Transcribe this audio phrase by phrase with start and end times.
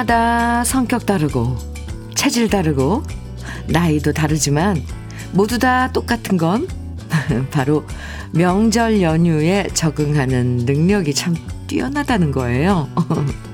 [0.00, 1.56] 사람마다 성격 다르고
[2.14, 3.02] 체질 다르고
[3.68, 4.82] 나이도 다르지만
[5.32, 6.68] 모두 다 똑같은 건
[7.50, 7.84] 바로
[8.32, 11.34] 명절 연휴에 적응하는 능력이 참
[11.66, 12.88] 뛰어나다는 거예요.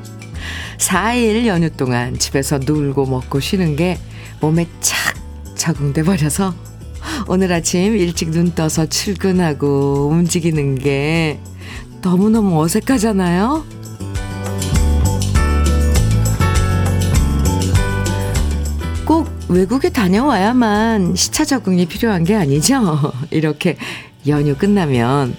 [0.78, 3.98] 4일 연휴 동안 집에서 놀고 먹고 쉬는 게
[4.40, 5.16] 몸에 착
[5.56, 6.54] 적응돼 버려서
[7.28, 11.40] 오늘 아침 일찍 눈 떠서 출근하고 움직이는 게
[12.02, 13.64] 너무너무 어색하잖아요.
[19.48, 23.12] 외국에 다녀와야만 시차 적응이 필요한 게 아니죠.
[23.30, 23.76] 이렇게
[24.26, 25.36] 연휴 끝나면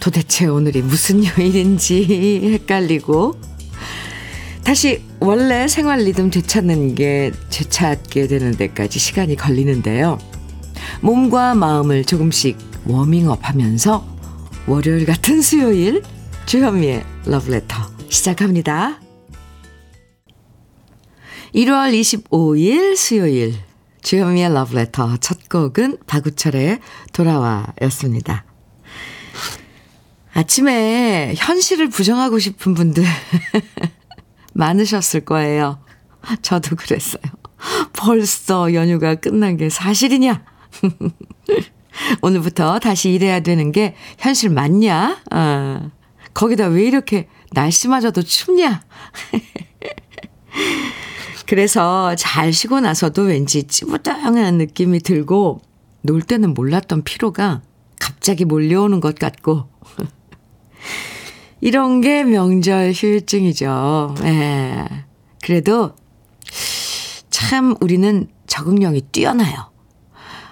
[0.00, 3.38] 도대체 오늘이 무슨 요일인지 헷갈리고
[4.62, 10.18] 다시 원래 생활 리듬 되찾는 게 되찾게 되는 데까지 시간이 걸리는데요.
[11.02, 14.06] 몸과 마음을 조금씩 워밍업 하면서
[14.66, 16.02] 월요일 같은 수요일
[16.46, 17.76] 주현미의 러브레터
[18.08, 19.03] 시작합니다.
[21.54, 23.54] 1월 25일 수요일
[24.02, 26.80] 주현미의 러브레터 첫 곡은 박우철의
[27.12, 28.44] 돌아와 였습니다.
[30.32, 33.04] 아침에 현실을 부정하고 싶은 분들
[34.52, 35.78] 많으셨을 거예요.
[36.42, 37.22] 저도 그랬어요.
[37.92, 40.44] 벌써 연휴가 끝난 게 사실이냐?
[42.20, 45.22] 오늘부터 다시 일해야 되는 게 현실 맞냐?
[45.30, 45.90] 아,
[46.34, 48.82] 거기다 왜 이렇게 날씨마저도 춥냐?
[51.46, 55.60] 그래서 잘 쉬고 나서도 왠지 찌부당한 느낌이 들고
[56.02, 57.62] 놀 때는 몰랐던 피로가
[58.00, 59.68] 갑자기 몰려오는 것 같고
[61.60, 64.14] 이런 게 명절 휴일증이죠.
[64.24, 64.86] 예.
[65.42, 65.94] 그래도
[67.30, 69.70] 참 우리는 적응력이 뛰어나요.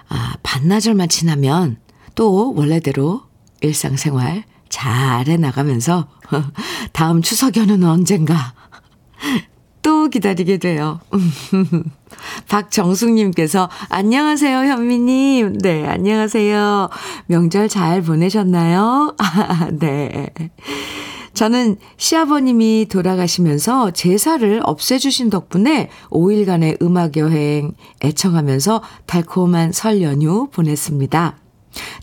[0.09, 1.77] 아, 반나절만 지나면
[2.15, 3.21] 또 원래대로
[3.61, 6.07] 일상생활 잘 해나가면서
[6.93, 8.53] 다음 추석 연휴는 언젠가
[9.83, 10.99] 또 기다리게 돼요.
[12.49, 15.59] 박정숙님께서 안녕하세요 현미님.
[15.59, 16.89] 네 안녕하세요.
[17.27, 19.15] 명절 잘 보내셨나요?
[19.19, 20.29] 아, 네.
[21.33, 27.73] 저는 시아버님이 돌아가시면서 제사를 없애주신 덕분에 5일간의 음악여행
[28.03, 31.42] 애청하면서 달콤한 설 연휴 보냈습니다.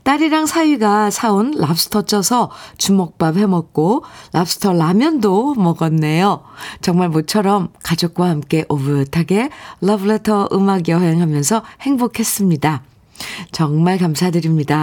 [0.04, 6.42] 딸이랑 사위가 사온 랍스터 쪄서 주먹밥 해 먹고 랍스터 라면도 먹었네요.
[6.80, 9.50] 정말 모처럼 가족과 함께 오붓하게
[9.80, 12.82] 러브레터 음악 여행하면서 행복했습니다.
[13.52, 14.78] 정말 감사드립니다.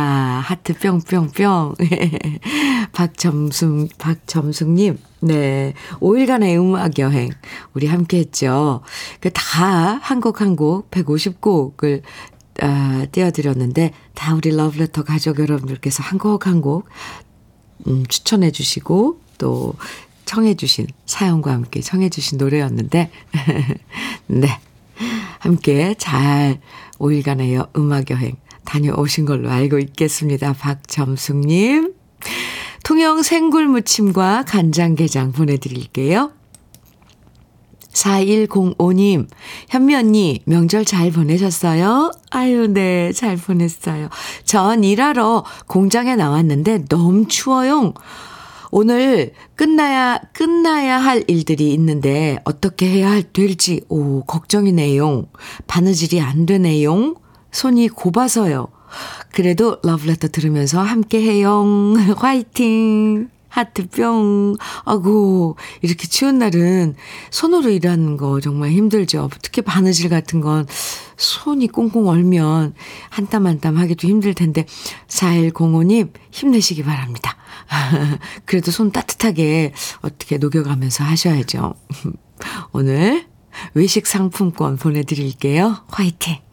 [0.46, 1.74] 하트 뿅뿅뿅.
[2.94, 5.74] 박점숙, 박점숙님, 네.
[6.00, 7.30] 5일간의 음악 여행,
[7.74, 8.81] 우리 함께 했죠.
[9.22, 12.02] 그 다 한 곡 한 곡 150곡을
[12.62, 16.88] 아, 띄워드렸는데, 다 우리 러브레터 가족 여러분들께서 한 곡 한 곡,
[17.88, 19.73] 음, 추천해 주시고, 또
[20.25, 23.12] 청해 주신, 사연과 함께 청해 주신 노래였는데,
[24.28, 24.59] 네.
[25.40, 26.59] 함께 잘
[26.97, 28.35] 5일간의 음악여행
[28.66, 30.53] 다녀오신 걸로 알고 있겠습니다.
[30.53, 31.94] 박점숙님.
[32.84, 36.31] 통영 생굴 무침과 간장게장 보내드릴게요.
[37.97, 39.28] 4105님,
[39.69, 42.12] 현미 언니, 명절 잘 보내셨어요?
[42.30, 44.09] 아유, 네, 잘 보냈어요.
[44.44, 47.94] 전 일하러 공장에 나왔는데 너무 추워요.
[48.69, 55.25] 오늘 끝나야, 끝나야 할 일들이 있는데 어떻게 해야 될지, 오, 걱정이네요.
[55.68, 57.16] 바느질이 안 되네요.
[57.52, 58.68] 손이 곱아서요.
[59.34, 61.66] 그래도 러브레터 들으면서 함께 해요.
[62.18, 63.30] 화이팅!
[63.57, 64.56] 하트 뿅.
[64.85, 66.95] 아고, 이렇게 추운 날은
[67.31, 69.29] 손으로 일하는 거 정말 힘들죠.
[69.41, 70.68] 특히 바느질 같은 건
[71.18, 72.75] 손이 꽁꽁 얼면
[73.09, 74.66] 한 땀 한 땀 하기도 힘들 텐데,
[75.07, 77.36] 4105님 힘내시기 바랍니다.
[78.45, 81.74] 그래도 손 따뜻하게 어떻게 녹여가면서 하셔야죠.
[82.74, 83.25] 오늘
[83.74, 85.77] 외식 상품권 보내드릴게요.
[85.89, 86.47] 화이팅!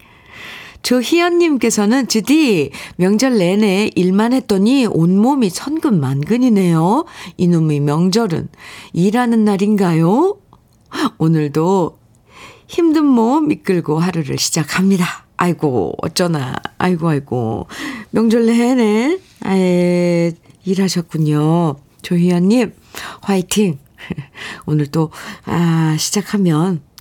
[0.84, 7.06] 조희연님께서는 주디 명절 내내 일만 했더니 온몸이 천근만근이네요.
[7.38, 8.48] 이놈의 명절은
[8.92, 10.36] 일하는 날인가요?
[11.18, 11.98] 오늘도
[12.68, 15.24] 힘든 몸 이끌고 하루를 시작합니다.
[15.36, 17.66] 아이고 어쩌나 아이고 아이고
[18.10, 20.32] 명절 내내 아예
[20.64, 21.76] 일하셨군요.
[22.02, 22.74] 조희연님
[23.22, 23.78] 화이팅.
[24.66, 25.10] 오늘 또
[25.46, 26.93] 아 시작하면 또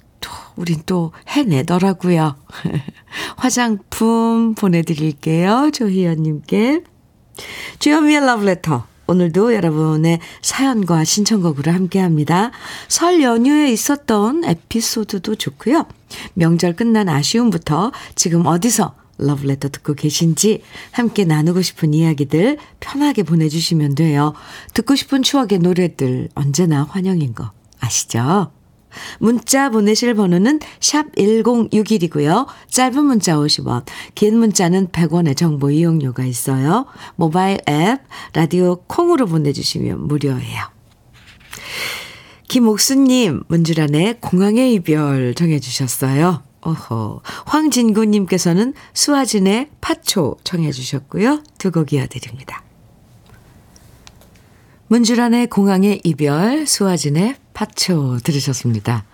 [0.56, 2.36] 우린 또 해내더라고요.
[3.38, 5.72] 화장품 보내드릴게요.
[5.74, 6.84] 조희연님께.
[7.80, 8.86] 주현미의 러브레터.
[9.06, 12.52] 오늘도 여러분의 사연과 신청곡으로 함께 합니다.
[12.88, 15.86] 설 연휴에 있었던 에피소드도 좋고요.
[16.36, 24.34] 명절 끝난 아쉬움부터 지금 어디서 러브레터 듣고 계신지 함께 나누고 싶은 이야기들 편하게 보내주시면 돼요.
[24.74, 28.52] 듣고 싶은 추억의 노래들 언제나 환영인 거 아시죠?
[29.20, 32.48] 문자 보내실 번호는 샵 1061이고요.
[32.70, 33.86] 짧은 문자 50원,
[34.16, 36.86] 긴 문자는 100원의 정보 이용료가 있어요.
[37.16, 38.00] 모바일 앱,
[38.34, 40.74] 라디오 콩으로 보내주시면 무료예요.
[42.48, 46.44] 김옥수님, 문주란의 공항의 이별 정해주셨어요.
[46.62, 47.22] 어허.
[47.46, 51.44] 황진구님께서는 수아진의 파초 청해 주셨고요.
[51.58, 52.64] 두 곡 이어드립니다.
[54.94, 59.06] 문주란의 공항의 이별, 수아진의 파초 들으셨습니다.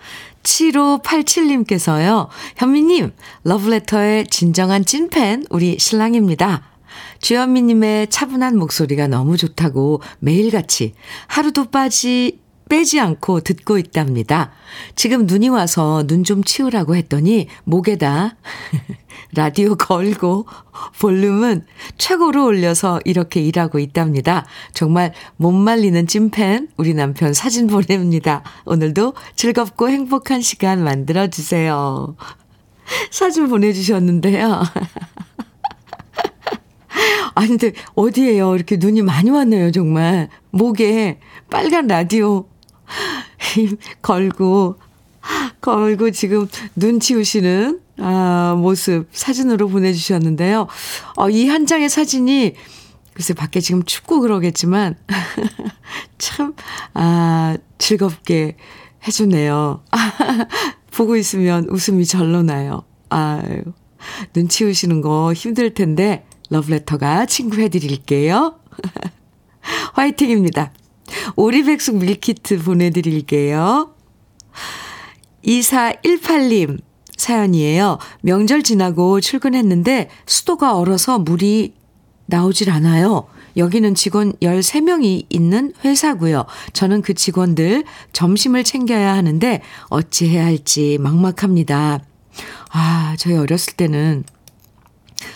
[0.43, 2.27] 7587님께서요.
[2.57, 3.13] 현미님,
[3.45, 6.63] 러브레터의 진정한 찐팬 우리 신랑입니다.
[7.21, 10.95] 주현미님의 차분한 목소리가 너무 좋다고 매일같이
[11.27, 14.51] 하루도 빠지 빼지 않고 듣고 있답니다.
[14.95, 18.35] 지금 눈이 와서 눈 좀 치우라고 했더니 목에다
[19.33, 20.45] 라디오 걸고
[20.99, 21.65] 볼륨은
[21.97, 24.45] 최고로 올려서 이렇게 일하고 있답니다.
[24.73, 28.43] 정말 못 말리는 찐팬 우리 남편 사진 보냅니다.
[28.65, 32.15] 오늘도 즐겁고 행복한 시간 만들어 주세요.
[33.09, 34.61] 사진 보내주셨는데요.
[37.35, 38.55] 아니, 근데 어디에요?
[38.55, 40.29] 이렇게 눈이 많이 왔네요, 정말.
[40.51, 41.19] 목에
[41.49, 42.45] 빨간 라디오
[44.01, 44.75] 걸고,
[45.61, 50.67] 걸고 지금 눈 치우시는, 아, 모습 사진으로 보내주셨는데요.
[51.17, 52.55] 어, 이 한 장의 사진이,
[53.13, 54.95] 글쎄, 밖에 지금 춥고 그러겠지만,
[56.17, 56.53] 참,
[56.93, 58.55] 아, 즐겁게
[59.07, 59.83] 해주네요.
[60.91, 62.83] 보고 있으면 웃음이 절로 나요.
[63.09, 63.63] 아유,
[64.33, 68.59] 눈 치우시는 거 힘들 텐데, 러브레터가 친구 해드릴게요.
[69.93, 70.71] 화이팅입니다.
[71.35, 73.93] 오리백숙 밀키트 보내드릴게요.
[75.45, 76.79] 2418님
[77.17, 77.99] 사연이에요.
[78.21, 81.73] 명절 지나고 출근했는데 수도가 얼어서 물이
[82.25, 83.27] 나오질 않아요.
[83.57, 86.45] 여기는 직원 13명이 있는 회사고요.
[86.73, 87.83] 저는 그 직원들
[88.13, 91.99] 점심을 챙겨야 하는데 어찌해야 할지 막막합니다.
[92.71, 94.23] 아, 저희 어렸을 때는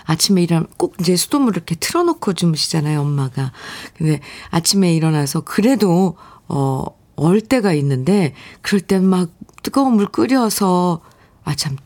[0.05, 3.51] 아침에 일어나면 꼭 이제 수돗물 이렇게 틀어놓고 주무시잖아요, 엄마가.
[3.97, 4.19] 근데
[4.49, 6.83] 아침에 일어나서 그래도, 어,
[7.15, 9.29] 얼 때가 있는데, 그럴 땐 막
[9.61, 11.01] 뜨거운 물 끓여서,
[11.43, 11.77] 아, 참,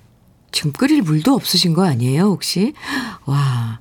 [0.51, 2.73] 지금 끓일 물도 없으신 거 아니에요, 혹시?
[3.25, 3.79] 와,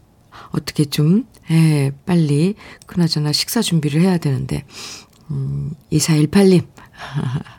[0.50, 2.54] 어떻게 좀, 예, 빨리,
[2.86, 4.64] 그나저나 식사 준비를 해야 되는데,
[5.30, 6.66] 음, 2418님.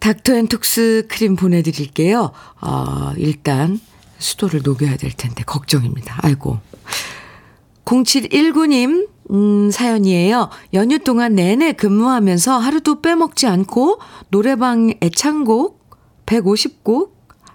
[0.00, 2.32] 닥터 앤 톡스 크림 보내드릴게요.
[2.60, 3.80] 어, 일단,
[4.18, 6.20] 수도를 녹여야 될 텐데 걱정입니다.
[6.22, 6.58] 아이고.
[7.84, 10.50] 0719님 음, 사연이에요.
[10.74, 15.80] 연휴 동안 내내 근무하면서 하루도 빼먹지 않고 노래방 애창곡
[16.26, 17.10] 150곡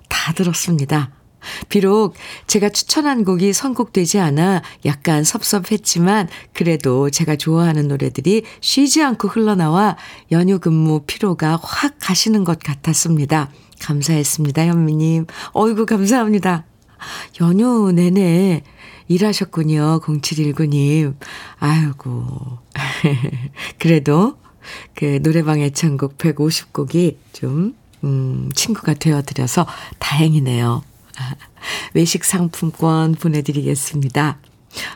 [0.09, 1.11] 다 들었습니다.
[1.69, 2.13] 비록
[2.47, 9.97] 제가 추천한 곡이 선곡되지 않아 약간 섭섭했지만 그래도 제가 좋아하는 노래들이 쉬지 않고 흘러나와
[10.31, 13.49] 연휴 근무 피로가 확 가시는 것 같았습니다.
[13.81, 15.25] 감사했습니다, 현미님.
[15.53, 16.65] 어이구, 감사합니다.
[17.41, 18.63] 연휴 내내
[19.07, 21.15] 일하셨군요, 0719님.
[21.59, 22.59] 아이고.
[23.79, 24.37] 그래도
[24.95, 29.67] 그 노래방 애창곡 150곡이 좀, 음, 친구가 되어드려서
[29.99, 30.83] 다행이네요.
[31.93, 34.37] 외식 상품권 보내드리겠습니다.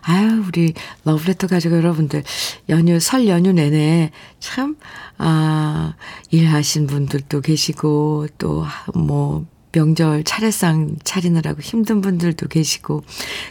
[0.01, 2.24] 아유, 우리 러브레터 가족 여러분들,
[2.70, 4.77] 연휴, 설 연휴 내내 참,
[5.17, 5.96] 아,
[6.32, 13.03] 일하신 분들도 계시고, 또, 뭐, 명절 차례상 차리느라고 힘든 분들도 계시고,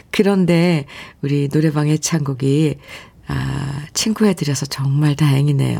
[0.09, 0.85] 그런데
[1.21, 2.77] 우리 노래방 애창곡이,
[3.27, 5.79] 아, 친구 해드려서 정말 다행이네요.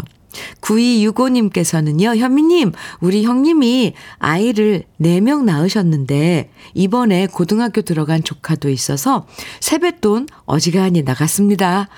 [0.62, 9.28] 9265님께서는요, 현미님, 우리 형님이 아이를 4명 낳으셨는데, 이번에 고등학교 들어간 조카도 있어서
[9.60, 11.90] 세뱃돈 어지간히 나갔습니다.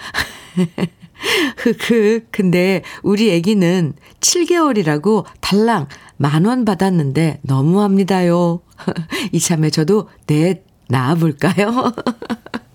[1.57, 8.61] 흑흑, 근데 우리 애기는 7개월이라고 달랑 만원 받았는데 너무합니다요.
[9.31, 11.93] 이참에 저도 넷 낳아볼까요?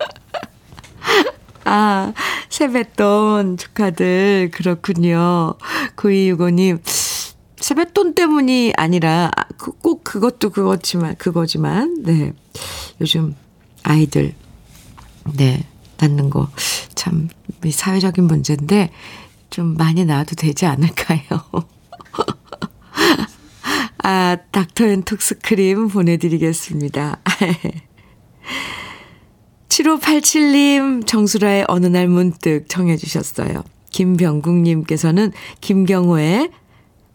[1.64, 2.12] 아,
[2.48, 4.50] 세뱃돈 축하들.
[4.52, 5.54] 그렇군요.
[5.96, 6.80] 9265님.
[7.56, 12.32] 세뱃돈 때문이 아니라, 아, 그, 꼭 그것도 그거지만, 그거지만, 네.
[13.00, 13.36] 요즘
[13.84, 14.34] 아이들,
[15.36, 15.64] 네,
[15.98, 16.48] 낳는 거,
[16.96, 17.28] 참,
[17.70, 18.90] 사회적인 문제인데,
[19.50, 21.22] 좀 많이 낳아도 되지 않을까요?
[24.02, 27.20] 아, 닥터 앤 톡스크림 보내드리겠습니다.
[29.72, 33.64] 7587님, 정수라의 어느 날 문득 청해 주셨어요.
[33.90, 36.50] 김병국님께서는 김경호의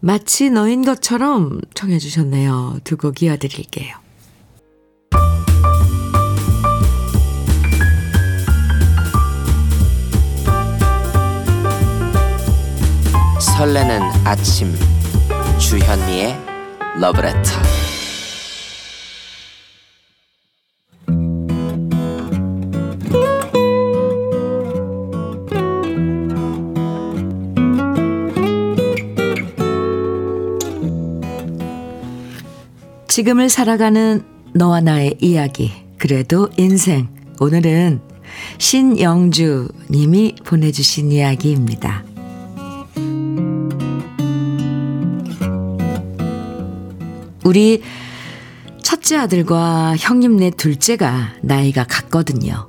[0.00, 2.80] 마치 너인 것처럼 청해 주셨네요.
[2.82, 3.94] 두 곡 이어드릴게요.
[13.40, 14.74] 설레는 아침
[15.58, 16.36] 주현미의
[17.00, 17.77] 러브레터
[33.18, 34.22] 지금을 살아가는
[34.54, 37.08] 너와 나의 이야기 그래도 인생
[37.40, 38.00] 오늘은
[38.58, 42.04] 신영주 님이 보내주신 이야기입니다.
[47.44, 47.82] 우리
[48.84, 52.68] 첫째 아들과 형님네 둘째가 나이가 같거든요.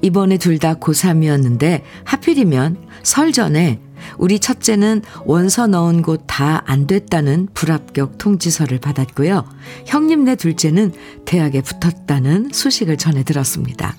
[0.00, 3.80] 이번에 둘 다 고3이었는데 하필이면 설 전에
[4.18, 9.44] 우리 첫째는 원서 넣은 곳 다 안 됐다는 불합격 통지서를 받았고요.
[9.86, 10.92] 형님네 둘째는
[11.24, 13.96] 대학에 붙었다는 소식을 전해 들었습니다.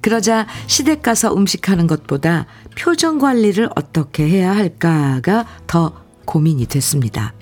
[0.00, 2.46] 그러자 시댁 가서 음식하는 것보다
[2.78, 5.92] 표정 관리를 어떻게 해야 할까가 더
[6.24, 7.34] 고민이 됐습니다.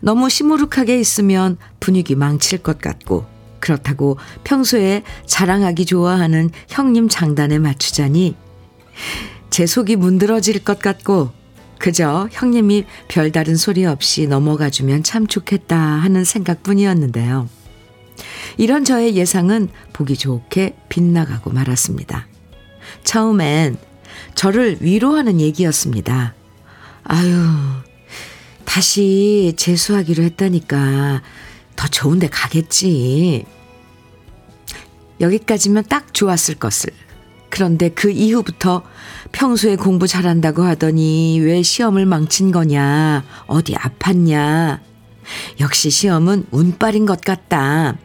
[0.00, 3.26] 너무 시무룩하게 있으면 분위기 망칠 것 같고
[3.60, 8.36] 그렇다고 평소에 자랑하기 좋아하는 형님 장단에 맞추자니
[9.58, 11.32] 제 속이 문드러질 것 같고
[11.80, 17.48] 그저 형님이 별다른 소리 없이 넘어가 주면 참 좋겠다 하는 생각뿐이었는데요.
[18.56, 22.28] 이런 저의 예상은 보기 좋게 빗나가고 말았습니다.
[23.02, 23.78] 처음엔
[24.36, 26.36] 저를 위로하는 얘기였습니다.
[27.02, 27.34] 아유,
[28.64, 31.22] 다시 재수하기로 했다니까
[31.74, 33.44] 더 좋은 데 가겠지.
[35.20, 37.07] 여기까지면 딱 좋았을 것을.
[37.50, 38.82] 그런데 그 이후부터
[39.32, 44.80] 평소에 공부 잘한다고 하더니 왜 시험을 망친 거냐, 어디 아팠냐.
[45.60, 47.96] 역시 시험은 운빨인 것 같다.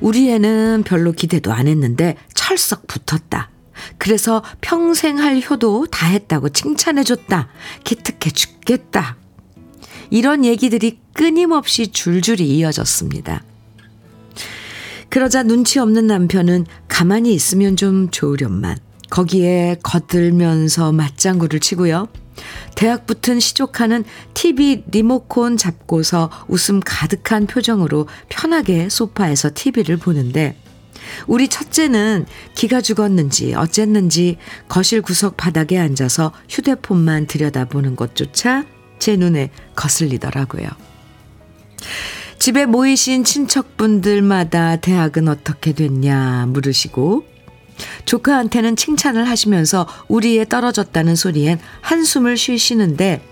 [0.00, 3.50] 우리 애는 별로 기대도 안 했는데 철썩 붙었다.
[3.98, 7.48] 그래서 평생 할 효도 다 했다고 칭찬해줬다.
[7.84, 9.16] 기특해 죽겠다.
[10.10, 13.42] 이런 얘기들이 끊임없이 줄줄이 이어졌습니다.
[15.08, 18.78] 그러자 눈치 없는 남편은 가만히 있으면 좀 좋으련만
[19.10, 22.08] 거기에 거들면서 맞장구를 치고요.
[22.74, 30.56] 대학 붙은 시족하는 TV 리모콘 잡고서 웃음 가득한 표정으로 편하게 소파에서 TV를 보는데
[31.26, 34.36] 우리 첫째는 기가 죽었는지 어쨌는지
[34.68, 38.64] 거실 구석 바닥에 앉아서 휴대폰만 들여다보는 것조차
[38.98, 40.68] 제 눈에 거슬리더라고요.
[42.38, 47.24] 집에 모이신 친척분들마다 대학은 어떻게 됐냐 물으시고
[48.04, 53.22] 조카한테는 칭찬을 하시면서 우리에 떨어졌다는 소리엔 한숨을 쉬시는데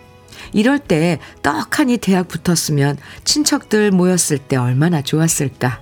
[0.53, 5.81] 이럴 때 떡하니 대학 붙었으면 친척들 모였을 때 얼마나 좋았을까.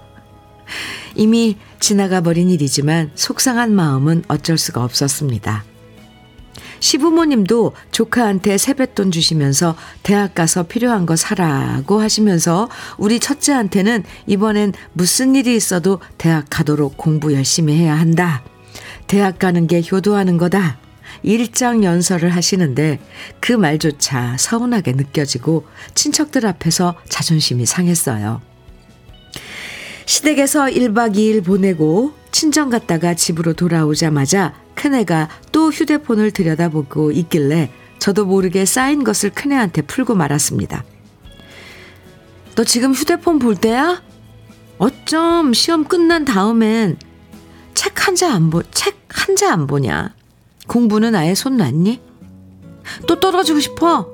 [1.14, 5.71] 이미 지나가 버린 일이지만 속상한 마음은 어쩔 수가 없었습니다.
[6.82, 15.54] 시부모님도 조카한테 세뱃돈 주시면서 대학 가서 필요한 거 사라고 하시면서 우리 첫째한테는 이번엔 무슨 일이
[15.54, 18.42] 있어도 대학 가도록 공부 열심히 해야 한다.
[19.06, 20.78] 대학 가는 게 효도하는 거다.
[21.22, 22.98] 일장 연설을 하시는데
[23.38, 28.42] 그 말조차 서운하게 느껴지고 친척들 앞에서 자존심이 상했어요.
[30.06, 38.64] 시댁에서 1박 2일 보내고 친정 갔다가 집으로 돌아오자마자 큰애가 또 휴대폰을 들여다보고 있길래 저도 모르게
[38.64, 40.84] 쌓인 것을 큰애한테 풀고 말았습니다.
[42.54, 44.02] 너 지금 휴대폰 볼 때야?
[44.78, 46.98] 어쩜 시험 끝난 다음엔
[47.74, 50.14] 책 한 자 안 보, 책 한 자 안 보냐?
[50.66, 52.00] 공부는 아예 손 놨니?
[53.06, 54.08] 또 떨어지고 싶어?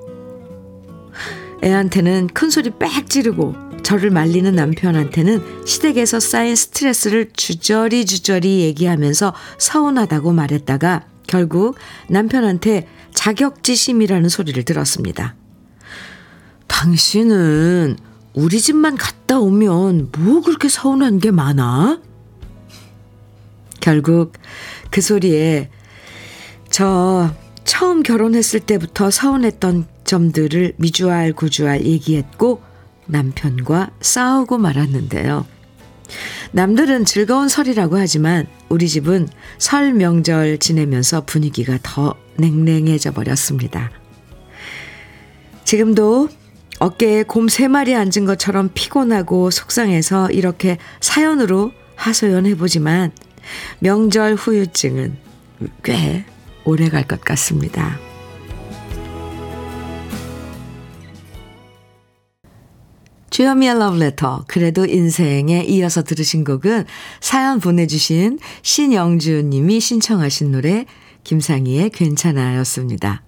[1.65, 3.55] 애한테는 큰 소리 빽 지르고
[3.88, 11.75] 저를 말리는 남편한테는 시댁에서 쌓인 스트레스를 주저리 주저리 얘기하면서 서운하다고 말했다가 결국
[12.11, 15.37] 남편한테 자격지심이라는 소리를 들었습니다.
[16.66, 17.97] 당신은
[18.35, 22.02] 우리 집만 갔다 오면 뭐 그렇게 서운한 게 많아?
[23.80, 24.35] 결국
[24.90, 25.71] 그 소리에
[26.68, 32.67] 저 처음 결혼했을 때부터 서운했던 점들을 미주알 고주알 얘기했고
[33.09, 35.47] 남편과 싸우고 말았는데요.
[36.53, 43.91] 남들은 즐거운 설이라고 하지만 우리 집은 설 명절 지내면서 분위기가 더 냉랭해져 버렸습니다.
[45.65, 46.29] 지금도
[46.79, 53.11] 어깨에 곰 세 마리 앉은 것처럼 피곤하고 속상해서 이렇게 사연으로 하소연해보지만
[53.81, 55.17] 명절 후유증은
[55.83, 56.25] 꽤
[56.65, 57.99] 오래 갈 것 같습니다.
[63.38, 66.87] 주현미의 러브레터 그래도 인생에 이어서 들으신 곡은
[67.21, 70.87] 사연 보내주신 신영주 님이 신청하신 노래
[71.23, 73.23] 김상희의 괜찮아였습니다.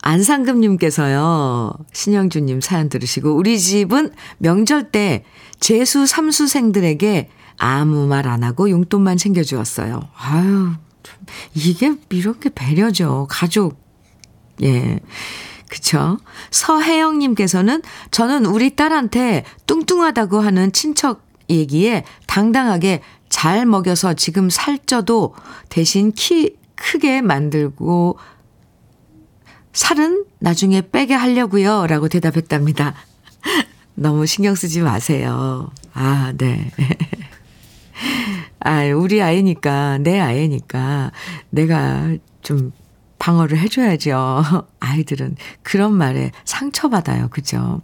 [0.00, 5.24] 안상금님께서요, 신영주님 사연 들으시고, 우리 집은 명절 때
[5.60, 7.28] 재수 삼수생들에게
[7.58, 10.08] 아무 말 안 하고 용돈만 챙겨주었어요.
[10.16, 10.70] 아유,
[11.52, 13.26] 이게 이렇게 배려죠.
[13.28, 13.78] 가족.
[14.62, 15.00] 예.
[15.68, 16.18] 그쵸?
[16.50, 25.34] 서혜영님께서는 저는 우리 딸한테 뚱뚱하다고 하는 친척 얘기에 당당하게 잘 먹여서 지금 살쪄도
[25.68, 28.18] 대신 키 크게 만들고
[29.72, 31.86] 살은 나중에 빼게 하려고요.
[31.86, 32.94] 라고 대답했답니다.
[33.94, 35.70] 너무 신경 쓰지 마세요.
[35.92, 36.70] 아, 네.
[38.60, 41.12] 아, 우리 아이니까, 내 아이니까
[41.50, 42.72] 내가 좀
[43.18, 44.66] 방어를 해줘야죠.
[44.80, 47.28] 아이들은 그런 말에 상처받아요.
[47.28, 47.82] 그죠?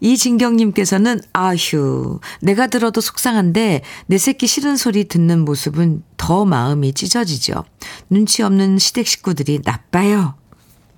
[0.00, 7.64] 이진경님께서는, 아휴, 내가 들어도 속상한데, 내 새끼 싫은 소리 듣는 모습은 더 마음이 찢어지죠.
[8.10, 10.34] 눈치 없는 시댁 식구들이 나빠요.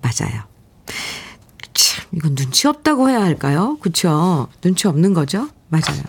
[0.01, 0.43] 맞아요.
[1.73, 3.77] 참, 이건 눈치 없다고 해야 할까요?
[3.79, 4.49] 그쵸?
[4.61, 5.49] 눈치 없는 거죠?
[5.69, 6.03] 맞아요.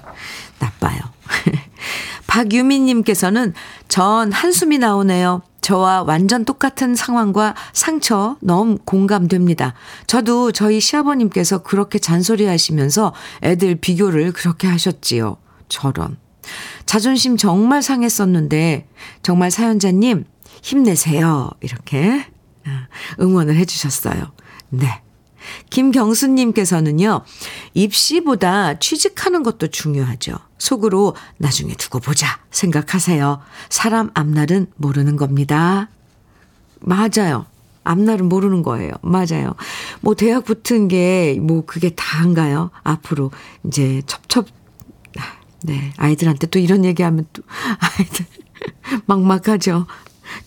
[0.59, 0.99] 나빠요.
[2.27, 3.55] 박유민님께서는
[3.89, 5.43] 전 한숨이 나오네요.
[5.61, 9.75] 저와 완전 똑같은 상황과 상처 너무 공감됩니다.
[10.07, 13.13] 저도 저희 시아버님께서 그렇게 잔소리 하시면서
[13.43, 15.37] 애들 비교를 그렇게 하셨지요.
[15.69, 16.17] 저런.
[16.87, 18.89] 자존심 정말 상했었는데,
[19.23, 20.25] 정말 사연자님,
[20.63, 21.51] 힘내세요.
[21.61, 22.27] 이렇게
[22.67, 22.89] 아,
[23.21, 24.33] 응원을 해주셨어요.
[24.71, 25.03] 네.
[25.71, 27.23] 김경수님께서는요,
[27.75, 30.37] 입시보다 취직하는 것도 중요하죠.
[30.59, 33.41] 속으로 나중에 두고 보자 생각하세요.
[33.69, 35.89] 사람 앞날은 모르는 겁니다.
[36.81, 37.47] 맞아요.
[37.85, 38.93] 앞날은 모르는 거예요.
[39.03, 39.55] 맞아요.
[40.01, 42.71] 뭐 대학 붙은 게 뭐 그게 다인가요?
[42.83, 43.31] 앞으로
[43.67, 44.47] 이제 첩첩
[45.63, 47.43] 네, 아이들한테 또 이런 얘기하면 또
[47.79, 48.27] 아이들
[49.07, 49.87] 막막하죠.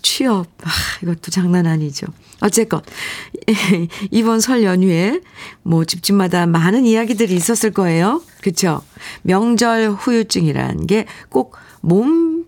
[0.01, 0.47] 취업.
[0.63, 0.69] 아,
[1.03, 2.08] 이것도 장난 아니죠.
[2.43, 2.82] 어쨌건
[4.12, 5.21] 이번 설 연휴에
[5.63, 8.21] 뭐 집집마다 많은 이야기들이 있었을 거예요.
[8.41, 8.84] 그렇죠?
[9.23, 12.45] 명절 후유증이라는 게 꼭 몸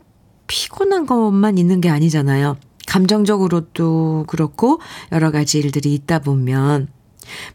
[0.48, 2.58] 피곤한 것만 있는 게 아니잖아요.
[2.88, 4.80] 감정적으로도 그렇고
[5.12, 6.88] 여러 가지 일들이 있다 보면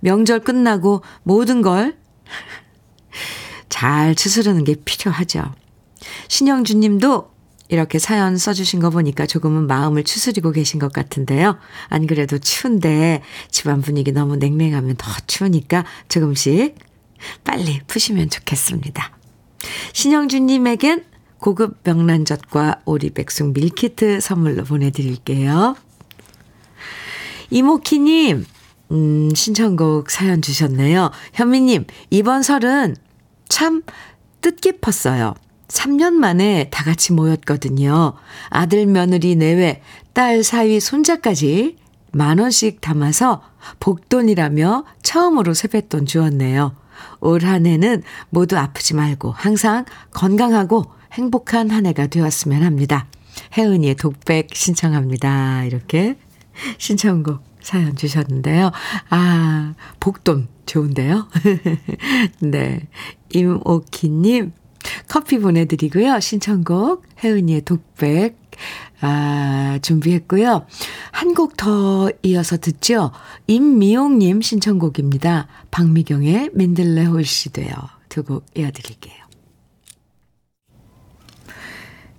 [0.00, 1.96] 명절 끝나고 모든 걸
[3.70, 5.54] 잘 추스르는 게 필요하죠.
[6.28, 7.29] 신영주 님도
[7.70, 11.56] 이렇게 사연 써주신 거 보니까 조금은 마음을 추스리고 계신 것 같은데요.
[11.88, 16.74] 안 그래도 추운데 집안 분위기 너무 냉랭하면 더 추우니까 조금씩
[17.44, 19.16] 빨리 푸시면 좋겠습니다.
[19.92, 21.04] 신영주님에겐
[21.38, 25.76] 고급 명란젓과 오리백숙 밀키트 선물로 보내드릴게요.
[27.50, 28.46] 이모키님,
[28.90, 31.12] 음, 신청곡 사연 주셨네요.
[31.34, 32.96] 현미님, 이번 설은
[33.48, 33.82] 참
[34.40, 35.34] 뜻깊었어요.
[35.70, 38.14] 3년 만에 다 같이 모였거든요.
[38.48, 41.76] 아들 며느리 내외, 딸 사위 손자까지
[42.12, 43.42] 만 원씩 담아서
[43.78, 46.74] 복돈이라며 처음으로 세뱃돈 주었네요.
[47.20, 53.06] 올 한 해는 모두 아프지 말고 항상 건강하고 행복한 한 해가 되었으면 합니다.
[53.56, 55.64] 혜은이의 독백 신청합니다.
[55.64, 56.16] 이렇게
[56.78, 58.70] 신청곡 사연 주셨는데요.
[59.10, 61.28] 아, 복돈 좋은데요?
[62.40, 62.88] 네.
[63.32, 64.52] 임오키님,
[65.08, 66.20] 커피 보내드리고요.
[66.20, 68.38] 신청곡 혜은이의 독백
[69.02, 70.66] 아, 준비했고요.
[71.12, 73.12] 한 곡 더 이어서 듣죠.
[73.46, 75.46] 임미용님 신청곡입니다.
[75.70, 77.74] 박미경의 민들레 홀씨 되어
[78.10, 79.14] 두곡 이어드릴게요.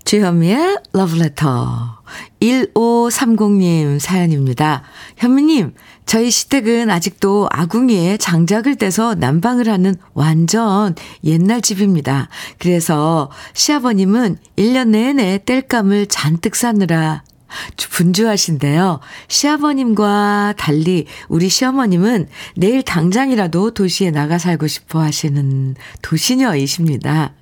[0.04, 2.02] 주현미의 러브레터
[2.42, 4.84] 1530님 사연입니다.
[5.18, 5.74] 현미님,
[6.06, 12.28] 저희 시댁은 아직도 아궁이에 장작을 떼서 난방을 하는 완전 옛날 집입니다.
[12.58, 17.24] 그래서 시아버님은 1년 내내 땔감을 잔뜩 싸느라
[17.90, 19.00] 분주하신데요.
[19.28, 27.34] 시아버님과 달리 우리 시어머님은 내일 당장이라도 도시에 나가 살고 싶어 하시는 도시녀이십니다.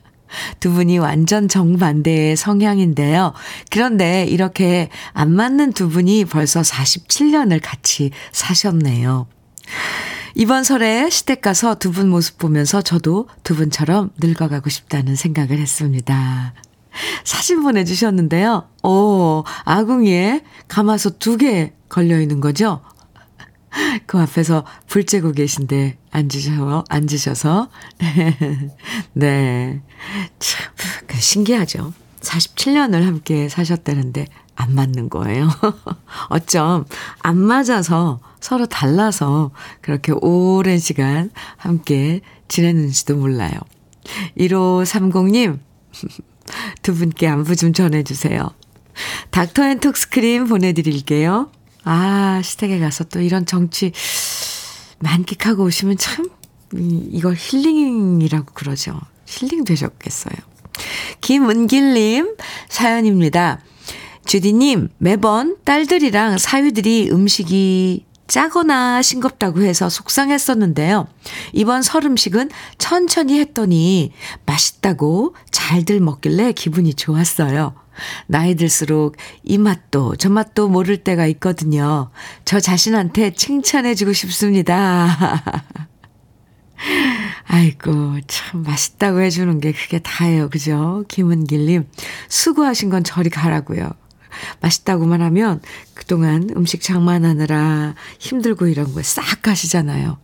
[0.60, 3.34] 두 분이 완전 정반대의 성향인데요.
[3.70, 9.28] 그런데 이렇게 안 맞는 두 분이 벌써 47년을 같이 사셨네요.
[10.36, 16.54] 이번 설에 시댁 가서 두 분 모습 보면서 저도 두 분처럼 늙어가고 싶다는 생각을 했습니다.
[17.24, 18.68] 사진 보내주셨는데요.
[18.84, 22.82] 오, 아궁이에 가마솥 두 개 걸려있는 거죠?
[24.06, 27.70] 그 앞에서 불 쬐고 계신데 앉으셔, 앉으셔서.
[29.14, 29.82] 네.
[30.40, 30.74] 참,
[31.08, 31.94] 그 신기하죠.
[32.22, 35.48] 47년을 함께 사셨다는데 안 맞는 거예요.
[36.30, 36.86] 어쩜
[37.22, 39.52] 안 맞아서 서로 달라서
[39.82, 43.54] 그렇게 오랜 시간 함께 지냈는지도 몰라요.
[44.38, 45.60] 1530님,
[46.82, 48.50] 두 분께 안부 좀 전해주세요.
[49.32, 51.52] 닥터 앤 톡스크림 보내드릴게요.
[51.92, 53.92] 아, 시댁에 가서 또 이런 정취
[55.00, 56.30] 만끽하고 오시면 참,
[56.72, 59.00] 이거 힐링이라고 그러죠.
[59.26, 60.36] 힐링 되셨겠어요.
[61.22, 62.36] 김은길님
[62.68, 63.62] 사연입니다.
[64.24, 71.08] 주디님, 매번 딸들이랑 사위들이 음식이 짜거나 싱겁다고 해서 속상했었는데요.
[71.54, 74.12] 이번 설 음식은 천천히 했더니
[74.46, 77.74] 맛있다고 잘들 먹길래 기분이 좋았어요.
[78.28, 82.10] 나이 들수록 이 맛도 저 맛도 모를 때가 있거든요.
[82.46, 85.44] 저 자신한테 칭찬해주고 싶습니다.
[87.46, 90.50] 아이고, 참 맛있다고 해주는 게 그게 다예요.
[90.50, 91.04] 그죠?
[91.08, 91.88] 김은길님.
[92.30, 93.90] 수고하신 건 저리 가라고요.
[94.62, 95.60] 맛있다고만 하면
[95.96, 100.20] 그동안 음식 장만하느라 힘들고 이런 거 싹 가시잖아요.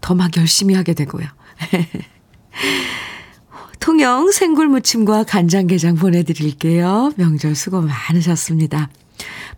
[0.00, 1.26] 더 막 열심히 하게 되고요.
[3.80, 7.12] 통영 생굴무침과 간장게장 보내드릴게요.
[7.16, 8.90] 명절 수고 많으셨습니다.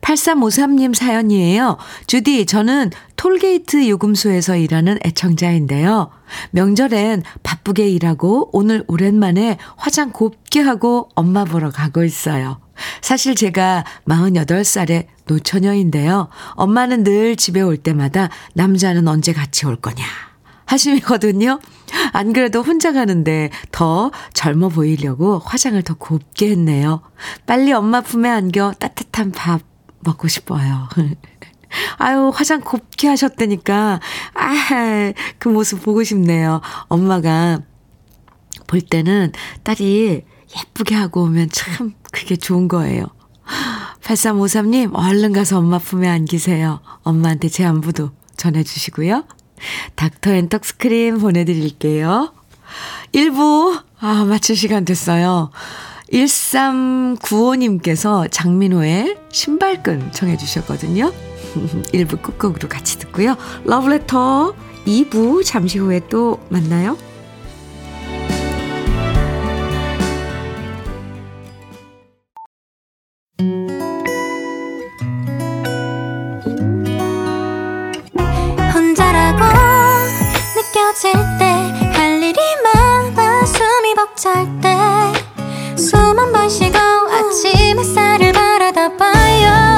[0.01, 1.77] 8353님 사연이에요.
[2.07, 6.11] 주디, 저는 톨게이트 요금소에서 일하는 애청자인데요.
[6.51, 12.61] 명절엔 바쁘게 일하고 오늘 오랜만에 화장 곱게 하고 엄마 보러 가고 있어요.
[13.01, 16.29] 사실 제가 48살의 노처녀인데요.
[16.53, 20.05] 엄마는 늘 집에 올 때마다 남자는 언제 같이 올 거냐
[20.67, 21.61] 하시거든요.
[22.13, 27.03] 안 그래도 혼자 가는데 더 젊어 보이려고 화장을 더 곱게 했네요.
[27.47, 29.63] 빨리 엄마 품에 안겨 따뜻한 밥
[30.01, 30.89] 먹고 싶어요.
[31.99, 34.01] 아유, 화장 곱게 하셨다니까.
[34.35, 36.61] 아, 그 모습 보고 싶네요.
[36.89, 37.61] 엄마가
[38.67, 40.23] 볼 때는 딸이
[40.59, 43.07] 예쁘게 하고 오면 참 그게 좋은 거예요.
[44.03, 46.81] 8353님, 얼른 가서 엄마 품에 안기세요.
[47.03, 49.25] 엄마한테 제 안부도 전해주시고요.
[49.95, 52.33] 닥터 앤떡 스크림 보내드릴게요.
[53.13, 55.51] 1부, 아, 마칠 시간 됐어요.
[56.13, 61.13] 1395님께서 장민호의 신발끈 청해주셨거든요.
[61.93, 63.37] 1부 끝곡으로 같이 듣고요.
[63.65, 64.55] 러브레터
[64.87, 66.97] 2부 잠시 후에 또 만나요.
[80.93, 81.45] 느껴질 때
[81.95, 84.77] 할 일이 많아 숨이 벅찰 때.
[85.77, 89.73] 숨 한 번 쉬고 아침 햇살을 바라다 봐요.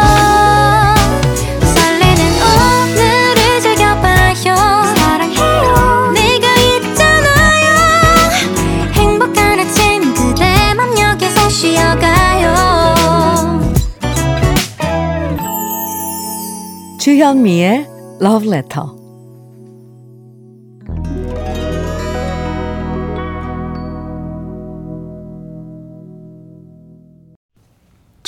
[16.99, 17.87] 주현미의
[18.47, 19.04] Letter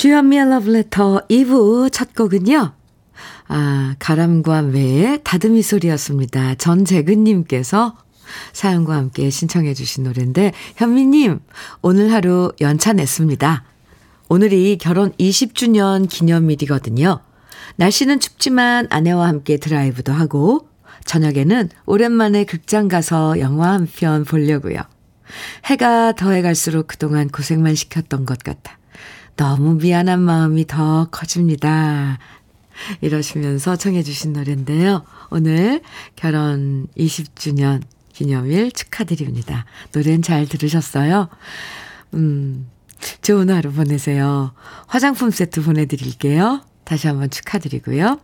[0.07, 2.71] 주현미의 러브레터 2부 첫 곡은요.
[3.49, 6.55] 아, 가람과 매의 다듬이 소리였습니다.
[6.55, 7.93] 전재근님께서
[8.53, 11.41] 사연과 함께 신청해 주신 노래인데, 현미님,
[11.81, 13.65] 오늘 하루 연차 냈습니다.
[14.29, 17.19] 오늘이 결혼 20주년 기념일이거든요.
[17.75, 20.69] 날씨는 춥지만 아내와 함께 드라이브도 하고,
[21.03, 24.77] 저녁에는 오랜만에 극장 가서 영화 한 편 보려고요.
[25.65, 28.76] 해가 더해갈수록 그동안 고생만 시켰던 것 같아.
[29.37, 32.17] 너무 미안한 마음이 더 커집니다.
[33.01, 35.03] 이러시면서 청해주신 노래인데요.
[35.29, 35.81] 오늘
[36.15, 37.81] 결혼 20주년
[38.13, 39.65] 기념일 축하드립니다.
[39.93, 41.29] 노래는 잘 들으셨어요?
[42.15, 42.67] 음,
[43.21, 44.53] 좋은 하루 보내세요.
[44.87, 46.61] 화장품 세트 보내드릴게요.
[46.83, 48.19] 다시 한번 축하드리고요.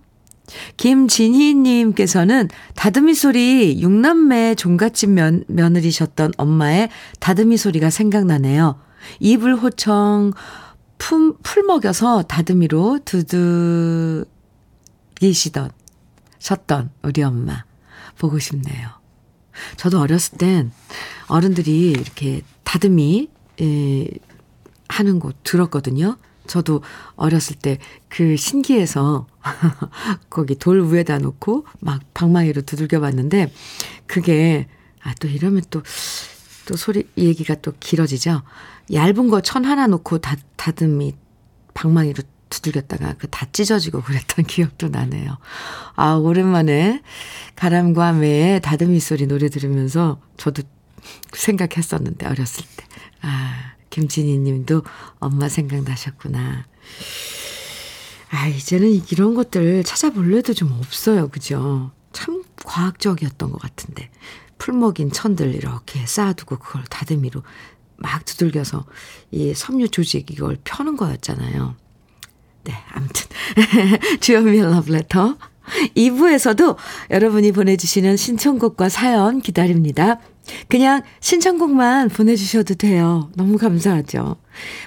[0.78, 8.80] 김진희님께서는 다듬이 소리 육남매 종갓집 면, 며느리셨던 엄마의 다듬이 소리가 생각나네요.
[9.20, 10.34] 이불 호청
[11.04, 14.26] 품, 풀 먹여서 다듬이로 두드리시던,
[16.40, 17.66] 셨던 우리 엄마.
[18.18, 18.90] 보고 싶네요.
[19.76, 20.72] 저도 어렸을 땐
[21.28, 23.30] 어른들이 이렇게 다듬이,
[23.62, 24.08] 에,
[24.88, 26.18] 하는 곳 들었거든요.
[26.48, 26.82] 저도
[27.16, 27.80] 어렸을 때
[28.16, 29.26] 그 신기해서
[30.30, 33.52] 거기 돌 위에다 놓고 막 방망이로 두들겨 봤는데
[34.06, 34.68] 그게,
[35.02, 35.82] 아, 또 이러면 또,
[36.68, 38.44] 또 소리, 얘기가 또 길어지죠.
[38.92, 41.16] 얇은 거 천 하나 놓고 다, 다듬이
[41.74, 45.38] 방망이로 두들겼다가 그 다 찢어지고 그랬던 기억도 나네요.
[45.96, 47.02] 아, 오랜만에
[47.56, 50.64] 가람과 매의 다듬이 소리 노래 들으면서 저도
[51.34, 52.86] 생각했었는데, 어렸을 때.
[53.22, 54.84] 아, 김진희 님도
[55.20, 56.66] 엄마 생각나셨구나.
[58.32, 61.30] 아, 이제는 이런 것들 찾아볼 래도 좀 없어요.
[61.30, 61.92] 그죠?
[62.12, 64.10] 참 과학적이었던 것 같은데.
[64.58, 67.44] 풀 먹인 천들 이렇게 쌓아두고 그걸 다듬이로
[68.04, 68.86] 막 두들겨서
[69.32, 71.76] 이 섬유 조직 이걸 펴는 거였잖아요.
[72.66, 73.26] 네, 아무튼
[74.22, 75.38] 주현미의 러브레터.
[75.96, 76.76] 2부에서도
[77.10, 80.20] 여러분이 보내주시는 신청곡과 사연 기다립니다.
[80.68, 83.32] 그냥 신청곡만 보내주셔도 돼요.
[83.36, 84.36] 너무 감사하죠.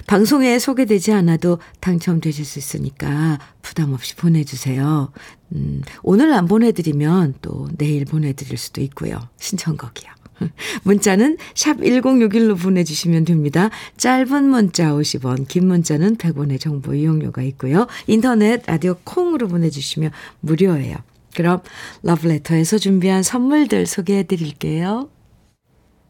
[0.05, 5.11] 방송에 소개되지 않아도 당첨되실 수 있으니까 부담 없이 보내주세요.
[5.53, 9.17] 음, 오늘 안 보내드리면 또 내일 보내드릴 수도 있고요.
[9.39, 10.16] 신청곡이요.
[10.83, 13.69] 문자는 샵 1061로 보내주시면 됩니다.
[13.97, 17.87] 짧은 문자 50원, 긴 문자는 100원의 정보 이용료가 있고요.
[18.07, 20.95] 인터넷 라디오 콩으로 보내주시면 무료예요.
[21.35, 21.61] 그럼
[22.03, 25.09] 러브레터에서 준비한 선물들 소개해 드릴게요.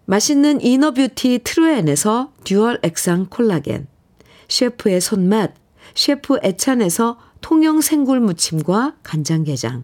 [0.06, 3.88] 맛있는 inner beauty 트루엔에서 dual 액상 콜라겐,
[4.48, 5.54] 셰프의 손맛,
[5.96, 9.84] 셰프 애찬에서 통영 생굴 무침과 간장게장,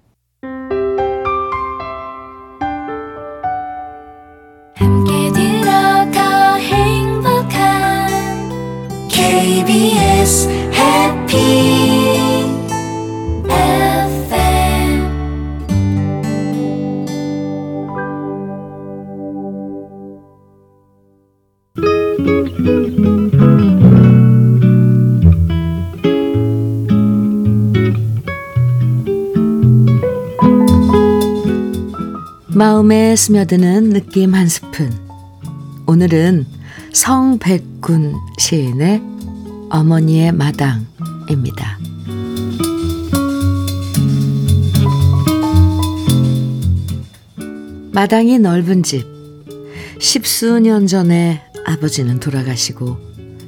[9.31, 12.11] KBS 해피
[32.53, 34.91] 마음에 스며드는 느낌 한 스푼.
[35.87, 36.45] 오늘은
[36.91, 39.11] 성백군 시인의
[39.71, 41.79] 어머니의 마당입니다.
[47.93, 49.05] 마당이 넓은 집.
[49.99, 52.97] 십수년 전에 아버지는 돌아가시고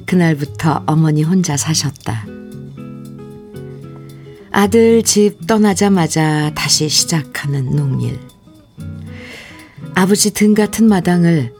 [0.06, 2.26] 그날부터 어머니 혼자 사셨다.
[4.50, 8.18] 아들 집 떠나자마자 다시 시작하는 농일.
[9.94, 11.52] 아버지 등 같은 마당을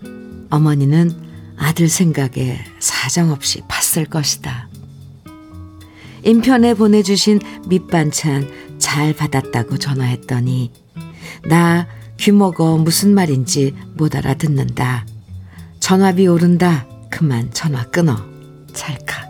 [0.48, 1.10] 어머니는
[1.56, 3.62] 아들 생각에 사정없이
[3.94, 4.68] 팠을 것이다.
[6.24, 10.72] 인편에 보내주신 밑반찬 잘 받았다고 전화했더니
[11.48, 15.06] 나 귀먹어 무슨 말인지 못 알아듣는다.
[15.80, 16.86] 전화비 오른다.
[17.10, 18.16] 그만 전화 끊어.
[18.72, 19.24] 찰칵.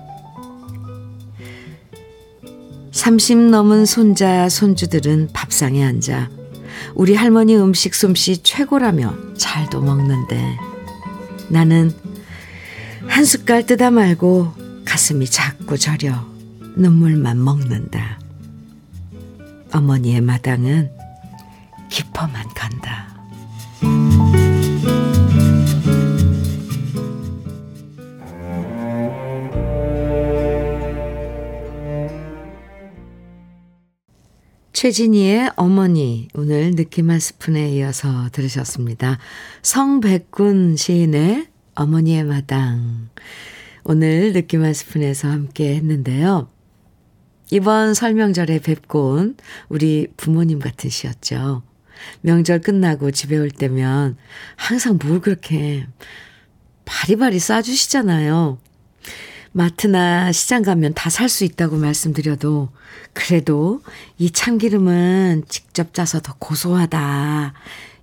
[2.92, 6.30] 30 넘은 손자, 손주들은 밥상에 앉아
[6.94, 10.56] 우리 할머니 음식 솜씨 최고라며 잘도 먹는데
[11.48, 11.92] 나는
[13.14, 14.52] 한 숟갈 뜯어 말고
[14.84, 16.26] 가슴이 자꾸 저려
[16.76, 18.18] 눈물만 먹는다.
[19.72, 20.90] 어머니의 마당은
[21.88, 23.14] 깊어만 간다.
[34.72, 39.18] 최진희의 어머니 오늘 느낌 한 스푼에 이어서 들으셨습니다.
[39.62, 43.08] 성백군 시인의 어머니의 마당
[43.84, 46.48] 오늘 느낌 한 스푼에서 함께 했는데요.
[47.50, 49.36] 이번 설명절에 뵙고 온
[49.68, 51.62] 우리 부모님 같은 시였죠.
[52.22, 54.16] 명절 끝나고 집에 올 때면
[54.56, 55.86] 항상 뭘 그렇게
[56.84, 58.58] 바리바리 싸주시잖아요.
[59.52, 62.70] 마트나 시장 가면 다 살 수 있다고 말씀드려도
[63.12, 63.82] 그래도
[64.18, 67.54] 이 참기름은 직접 짜서 더 고소하다.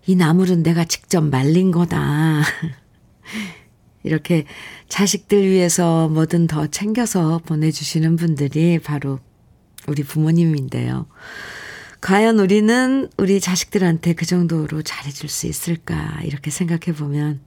[0.07, 2.41] 이 나물은 내가 직접 말린 거다.
[4.03, 4.45] 이렇게
[4.89, 9.19] 자식들 위해서 뭐든 더 챙겨서 보내주시는 분들이 바로
[9.87, 11.07] 우리 부모님인데요.
[12.01, 16.19] 과연 우리는 우리 자식들한테 그 정도로 잘해줄 수 있을까?
[16.23, 17.39] 이렇게 생각해 보면,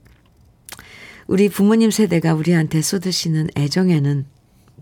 [1.27, 4.25] 우리 부모님 세대가 우리한테 쏟으시는 애정에는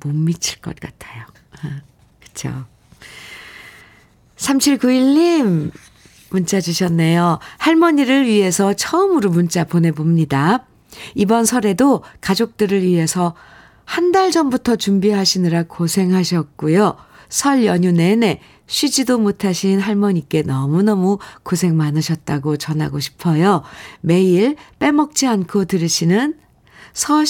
[0.03, 1.25] 못 미칠 것 같아요.
[1.61, 1.81] 아,
[2.21, 2.65] 그쵸?
[4.37, 5.71] 3791님,
[6.29, 7.39] 문자 주셨네요.
[7.57, 10.67] 할머니를 위해서 처음으로 문자 보내봅니다.
[11.15, 13.35] 이번 설에도 가족들을 위해서
[13.85, 16.95] 한 달 전부터 준비하시느라 고생하셨고요.
[17.29, 23.63] 설 연휴 내내 쉬지도 못하신 할머니께 너무너무 고생 많으셨다고 전하고 싶어요.
[24.01, 26.35] 매일 빼먹지 않고 들으시는
[26.93, 27.23] 서,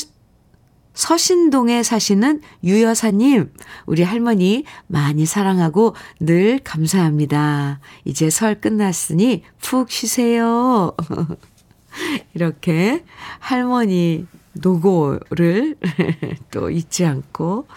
[0.93, 3.51] 서신동에 사시는 유 여사님,
[3.85, 7.79] 우리 할머니 많이 사랑하고 늘 감사합니다.
[8.03, 10.93] 이제 설 끝났으니 푹 쉬세요.
[12.33, 13.03] 이렇게
[13.39, 15.75] 할머니 노고를
[16.51, 17.67] 또 잊지 않고,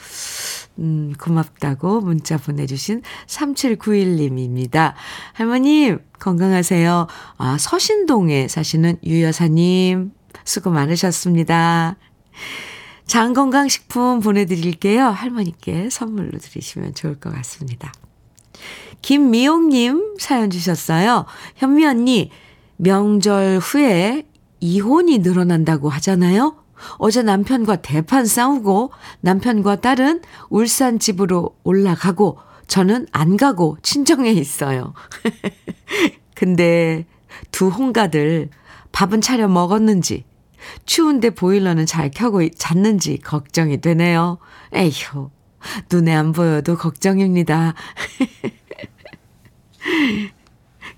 [0.78, 4.94] 음, 고맙다고 문자 보내주신 3791님입니다.
[5.32, 7.06] 할머님, 건강하세요.
[7.38, 10.12] 아, 서신동에 사시는 유 여사님,
[10.44, 11.96] 수고 많으셨습니다.
[13.06, 15.06] 장건강식품 보내드릴게요.
[15.06, 17.92] 할머니께 선물로 드리시면 좋을 것 같습니다.
[19.02, 21.26] 김미용님 사연 주셨어요.
[21.56, 22.30] 현미 언니,
[22.76, 24.26] 명절 후에
[24.60, 26.56] 이혼이 늘어난다고 하잖아요.
[26.98, 34.92] 어제 남편과 대판 싸우고 남편과 딸은 울산 집으로 올라가고 저는 안 가고 친정에 있어요.
[36.34, 37.06] 근데
[37.50, 38.50] 두 홍가들
[38.92, 40.24] 밥은 차려 먹었는지
[40.84, 44.38] 추운데 보일러는 잘 켜고 잤는지 걱정이 되네요.
[44.74, 45.30] 에휴,
[45.90, 47.74] 눈에 안 보여도 걱정입니다.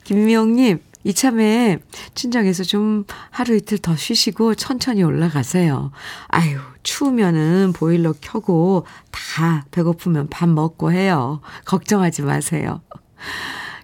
[0.04, 1.78] 김미영님, 이참에
[2.14, 5.90] 친정에서 좀 하루 이틀 더 쉬시고 천천히 올라가세요.
[6.28, 11.40] 아유, 추우면은 보일러 켜고 다 배고프면 밥 먹고 해요.
[11.64, 12.82] 걱정하지 마세요.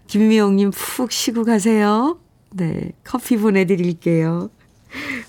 [0.07, 2.19] 김미영님 푹 쉬고 가세요.
[2.51, 4.51] 네, 커피 보내드릴게요.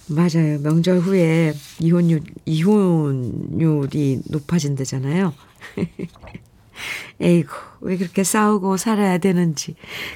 [0.09, 0.59] 맞아요.
[0.63, 5.33] 명절 후에 이혼율, 이혼율이 높아진다잖아요.
[7.21, 9.75] 에이구, 왜 그렇게 싸우고 살아야 되는지.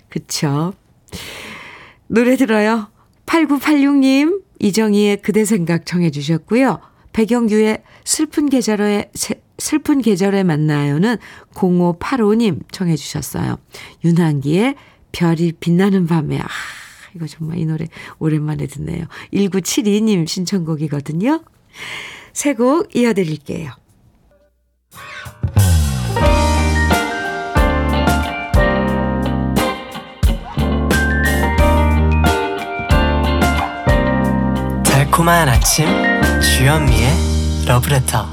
[0.10, 0.74] 그쵸?
[2.10, 2.92] 노래 들어요.
[3.28, 6.80] 8986님, 이정희의 그대 생각 청해 주셨고요.
[7.14, 9.12] 배경규의 슬픈 계절에,
[9.60, 11.18] 슬픈 계절에 만나요는
[11.54, 13.58] 0585님 청해 주셨어요.
[14.04, 14.76] 윤한기의
[15.12, 16.48] 별이 빛나는 밤에, 아,
[17.16, 19.06] 이거 정말 이 노래 오랜만에 듣네요.
[19.34, 21.44] 1972님 신청곡이거든요.
[22.34, 23.72] 새곡 이어드릴게요.
[35.20, 35.86] 달콤한 아침
[36.42, 37.10] 주현미의
[37.68, 38.26] 러브레터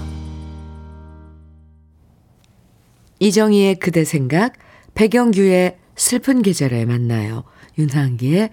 [3.19, 4.53] 이정희의 그대 생각
[4.95, 7.43] 배경규의 슬픈 계절에 만나요.
[7.77, 8.51] 윤상기의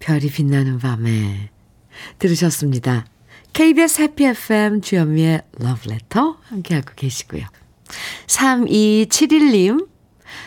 [0.00, 1.50] 별이 빛나는 밤에
[2.18, 3.06] 들으셨습니다.
[3.52, 7.44] KBS 해피 FM 주현미의 러브레터 함께하고 계시고요.
[8.26, 9.86] 3271님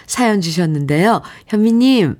[0.08, 1.21] 사연 주셨는데요.
[1.47, 2.17] 현미님,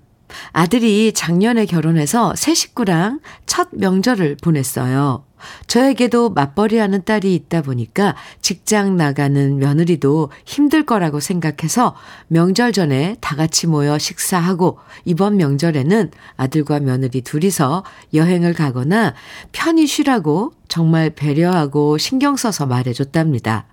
[0.52, 5.26] 아들이 작년에 결혼해서 새 식구랑 첫 명절을 보냈어요.
[5.68, 11.96] 저에게도 맞벌이하는 딸이 있다 보니까 직장 나가는 며느리도 힘들 거라고 생각해서
[12.28, 19.14] 명절 전에 다 같이 모여 식사하고 이번 명절에는 아들과 며느리 둘이서 여행을 가거나
[19.52, 23.66] 편히 쉬라고 정말 배려하고 신경 써서 말해줬답니다.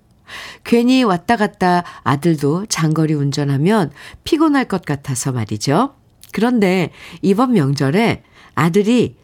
[0.64, 3.92] 괜히 왔다 갔다 아들도 장거리 운전하면
[4.24, 5.94] 피곤할 것 같아서 말이죠.
[6.36, 6.90] 그런데
[7.22, 8.22] 이번 명절에
[8.54, 9.16] 아들이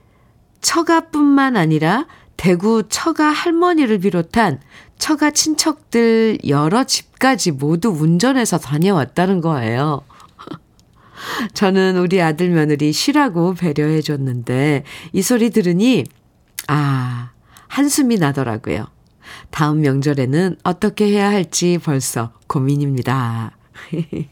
[0.62, 2.06] 처가뿐만 아니라
[2.38, 4.62] 대구 처가 할머니를 비롯한
[4.96, 10.00] 처가 친척들 여러 집까지 모두 운전해서 다녀왔다는 거예요.
[11.52, 16.04] 저는 우리 아들 며느리 쉬라고 배려해 줬는데 이 소리 들으니
[16.66, 17.32] 아,
[17.68, 18.86] 한숨이 나더라고요.
[19.50, 23.54] 다음 명절에는 어떻게 해야 할지 벌써 고민입니다.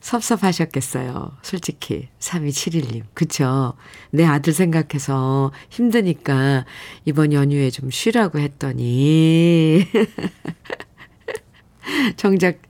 [0.00, 1.32] 섭섭하셨겠어요.
[1.42, 2.08] 솔직히.
[2.18, 3.02] 3271님.
[3.14, 3.74] 그쵸?
[4.10, 6.64] 내 아들 생각해서 힘드니까
[7.04, 9.86] 이번 연휴에 좀 쉬라고 했더니.
[12.16, 12.60] 정작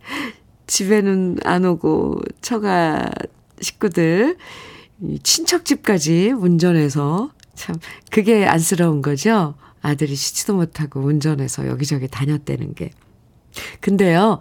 [0.66, 3.11] 집에는 안 오고 처가
[3.61, 4.36] 식구들
[5.22, 7.76] 친척집까지 운전해서 참
[8.11, 9.55] 그게 안쓰러운 거죠.
[9.82, 12.90] 아들이 쉬지도 못하고 운전해서 여기저기 다녔다는 게.
[13.80, 14.40] 근데요,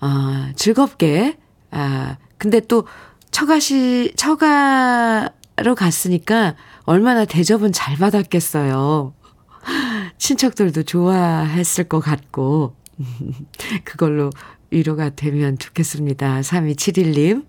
[0.00, 1.36] 아, 즐겁게
[1.70, 2.86] 아, 근데 또
[3.30, 9.14] 처가시, 처가로 갔으니까 얼마나 대접은 잘 받았겠어요.
[10.18, 12.74] 친척들도 좋아했을 것 같고,
[13.84, 14.30] 그걸로
[14.70, 16.40] 위로가 되면 좋겠습니다.
[16.40, 17.44] 3271님.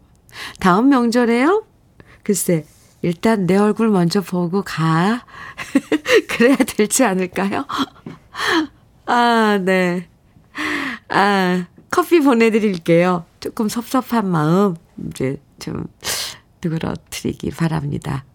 [0.59, 1.63] 다음 명절에요?
[2.23, 2.65] 글쎄,
[3.01, 5.25] 일단 내 얼굴 먼저 보고 가.
[6.27, 7.65] 그래야 되지 않을까요?
[9.05, 10.07] 아, 네.
[11.09, 13.25] 아, 커피 보내드릴게요.
[13.47, 14.75] 조금 섭섭한 마음,
[15.09, 15.85] 이제 좀,
[16.61, 18.25] 누그러뜨리기 바랍니다.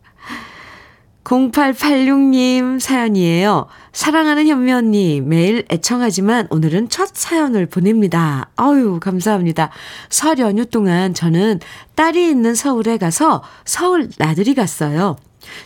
[1.24, 3.66] 0886님 사연이에요.
[3.92, 8.48] 사랑하는 현미 언니, 매일 애청하지만 오늘은 첫 사연을 보냅니다.
[8.56, 9.70] 아유, 감사합니다.
[10.08, 11.60] 설 연휴 동안 저는
[11.94, 15.16] 딸이 있는 서울에 가서 서울 나들이 갔어요.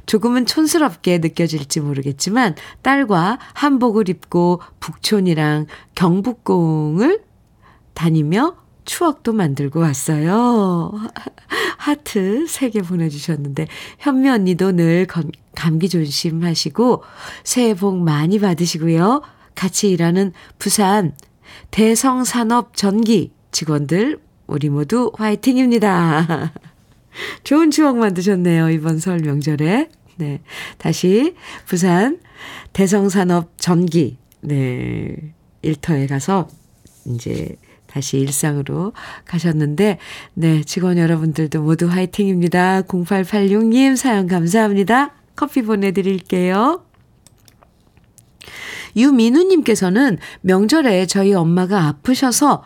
[0.06, 7.22] 조금은 촌스럽게 느껴질지 모르겠지만 딸과 한복을 입고 북촌이랑 경북공을
[7.94, 10.92] 다니며 추억도 만들고 왔어요.
[11.76, 13.66] 하트 3개 보내주셨는데,
[13.98, 17.02] 현미 언니도 늘 건, 감기 조심하시고,
[17.44, 19.22] 새해 복 많이 받으시고요.
[19.54, 21.14] 같이 일하는 부산
[21.70, 26.52] 대성산업 전기 직원들, 우리 모두 화이팅입니다.
[27.44, 28.70] 좋은 추억 만드셨네요.
[28.70, 29.88] 이번 설 명절에.
[30.16, 30.40] 네.
[30.78, 31.34] 다시
[31.66, 32.20] 부산
[32.72, 35.34] 대성산업 전기, 네.
[35.62, 36.48] 일터에 가서
[37.06, 38.92] 이제 다시 일상으로
[39.24, 39.98] 가셨는데,
[40.34, 42.82] 네, 직원 여러분들도 모두 화이팅입니다.
[42.82, 45.14] 0886님 사연 감사합니다.
[45.34, 46.84] 커피 보내드릴게요.
[48.96, 52.64] 유민우님께서는 명절에 저희 엄마가 아프셔서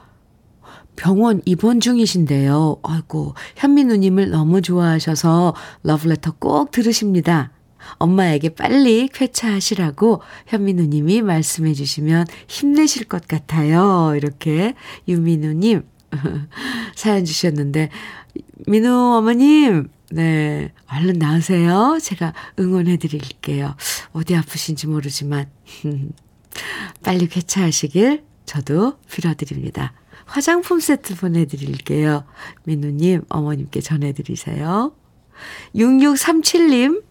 [0.97, 2.79] 병원 입원 중이신데요.
[2.83, 7.53] 아이고, 현민우님을 너무 좋아하셔서 러브레터 꼭 들으십니다.
[7.95, 14.15] 엄마에게 빨리 쾌차하시라고 현민우님이 말씀해 주시면 힘내실 것 같아요.
[14.17, 14.75] 이렇게
[15.09, 15.83] 유민우님
[16.95, 17.91] 사연 주셨는데,
[18.67, 21.99] 민우 어머님, 네, 얼른 나으세요.
[22.03, 23.77] 제가 응원해 드릴게요.
[24.13, 25.47] 어디 아프신지 모르지만,
[27.03, 29.93] 빨리 쾌차하시길 저도 빌어드립니다.
[30.27, 32.25] 화장품 세트 보내드릴게요.
[32.65, 34.93] 민우님, 어머님께 전해드리세요.
[35.75, 37.03] 6637님,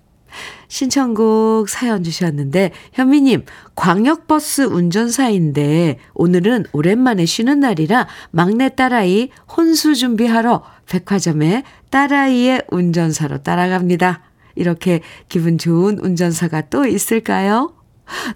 [0.67, 11.63] 신청곡 사연 주셨는데, 현미님, 광역버스 운전사인데, 오늘은 오랜만에 쉬는 날이라 막내 딸아이 혼수 준비하러 백화점에
[11.89, 14.21] 딸아이의 운전사로 따라갑니다.
[14.55, 17.73] 이렇게 기분 좋은 운전사가 또 있을까요?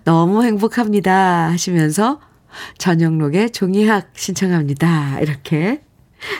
[0.03, 1.49] 너무 행복합니다.
[1.49, 2.19] 하시면서
[2.77, 5.19] 전영록의 종이학 신청합니다.
[5.19, 5.81] 이렇게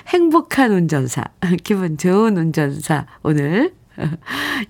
[0.07, 1.23] 행복한 운전사,
[1.63, 3.73] 기분 좋은 운전사 오늘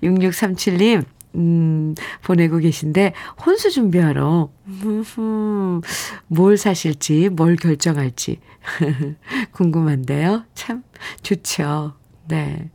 [0.02, 1.04] 6637님
[1.36, 3.12] 음, 보내고 계신데,
[3.44, 4.50] 혼수 준비하러,
[6.28, 8.38] 뭘 사실지, 뭘 결정할지,
[9.52, 10.44] 궁금한데요.
[10.54, 10.84] 참,
[11.22, 11.94] 좋죠.
[12.28, 12.70] 네.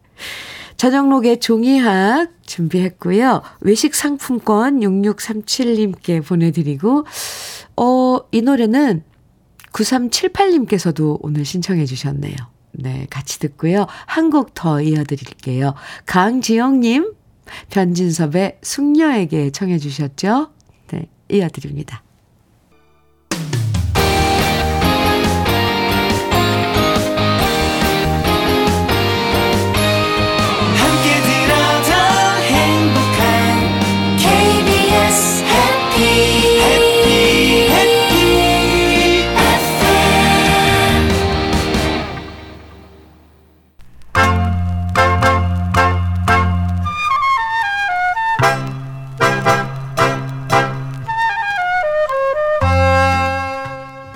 [0.76, 3.42] 저녁록의 종이학 준비했고요.
[3.62, 7.06] 외식 상품권 6637님께 보내드리고,
[7.78, 9.04] 어, 이 노래는
[9.72, 12.36] 9378님께서도 오늘 신청해 주셨네요.
[12.72, 13.88] 네, 같이 듣고요.
[14.06, 15.74] 한 곡 더 이어드릴게요.
[16.06, 17.14] 강지영님,
[17.70, 20.52] 변진섭의 숙녀에게 청해 주셨죠?
[20.92, 22.04] 네, 이어드립니다.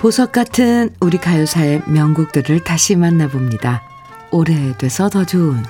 [0.04, 3.80] 보석 같은 우리 가요사의 명곡들을 다시 만나봅니다.
[4.32, 5.62] 오래돼서 더 좋은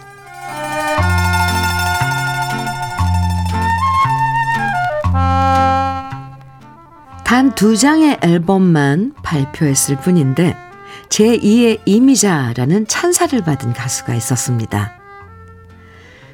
[7.23, 10.57] 단 두 장의 앨범만 발표했을 뿐인데
[11.11, 14.95] 제2의 이미자라는 찬사를 받은 가수가 있었습니다.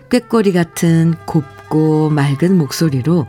[0.09, 3.27] 꾀꼬리 같은 곱고 맑은 목소리로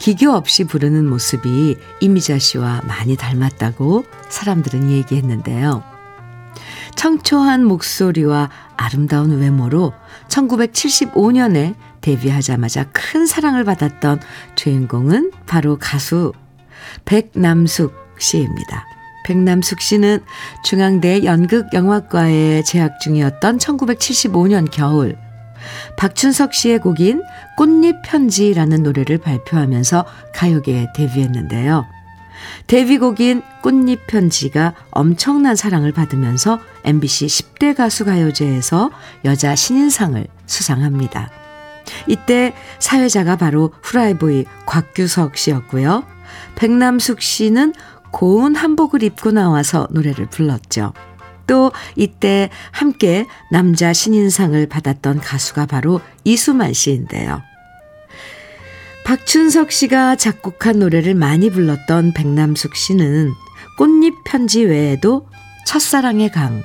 [0.00, 5.82] 기교 없이 부르는 모습이 이미자 씨와 많이 닮았다고 사람들은 얘기했는데요.
[6.94, 9.92] 청초한 목소리와 아름다운 외모로
[10.28, 14.20] 1975년에 데뷔하자마자 큰 사랑을 받았던
[14.54, 16.32] 주인공은 바로 가수
[17.04, 18.84] 백남숙 씨입니다.
[19.24, 20.20] 백남숙 씨는
[20.64, 25.16] 중앙대 연극영화과에 재학 중이었던 1975년 겨울
[25.96, 27.22] 박춘석 씨의 곡인
[27.56, 30.04] 꽃잎 편지라는 노래를 발표하면서
[30.34, 31.86] 가요계에 데뷔했는데요.
[32.66, 38.90] 데뷔곡인 꽃잎 편지가 엄청난 사랑을 받으면서 MBC 10대 가수 가요제에서
[39.24, 41.30] 여자 신인상을 수상합니다.
[42.06, 46.04] 이때 사회자가 바로 후라이보이 곽규석 씨였고요.
[46.54, 47.74] 백남숙 씨는
[48.10, 50.92] 고운 한복을 입고 나와서 노래를 불렀죠.
[51.52, 57.42] 또 이때 함께 남자 신인상을 받았던 가수가 바로 이수만 씨인데요.
[59.04, 63.32] 박춘석 씨가 작곡한 노래를 많이 불렀던 백남숙 씨는
[63.76, 65.28] 꽃잎 편지 외에도
[65.66, 66.62] 첫사랑의 강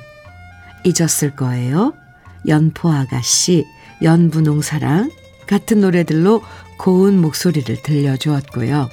[0.84, 1.92] 잊었을 거예요.
[2.46, 3.66] 연포 아가씨,
[4.00, 5.10] 연분홍 사랑
[5.46, 6.40] 같은 노래들로
[6.78, 8.88] 고운 목소리를 들려주었고요.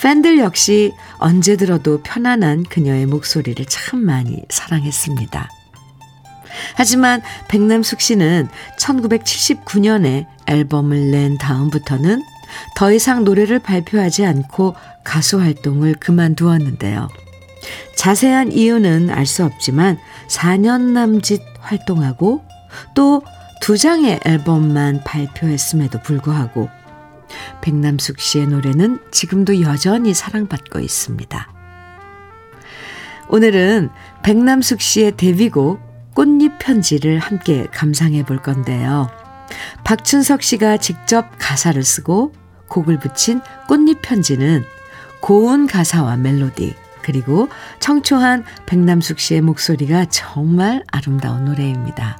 [0.00, 5.48] 팬들 역시 언제 들어도 편안한 그녀의 목소리를 참 많이 사랑했습니다.
[6.74, 8.48] 하지만 백남숙 씨는
[8.78, 12.22] 1979년에 앨범을 낸 다음부터는
[12.76, 17.08] 더 이상 노래를 발표하지 않고 가수 활동을 그만두었는데요.
[17.96, 19.98] 자세한 이유는 알 수 없지만
[20.28, 22.44] 4년 남짓 활동하고
[22.94, 23.22] 또
[23.62, 26.68] 두 장의 앨범만 발표했음에도 불구하고
[27.60, 31.48] 백남숙 씨의 노래는 지금도 여전히 사랑받고 있습니다.
[33.28, 33.90] 오늘은
[34.22, 39.10] 백남숙 씨의 데뷔곡 꽃잎 편지를 함께 감상해 볼 건데요.
[39.84, 42.32] 박춘석 씨가 직접 가사를 쓰고
[42.68, 44.64] 곡을 붙인 꽃잎 편지는
[45.20, 47.48] 고운 가사와 멜로디 그리고
[47.80, 52.18] 청초한 백남숙 씨의 목소리가 정말 아름다운 노래입니다.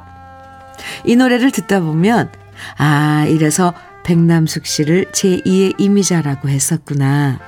[1.05, 2.31] 이 노래를 듣다 보면
[2.79, 3.75] 아 이래서
[4.05, 7.39] 백남숙 씨를 제2의 이미자라고 했었구나.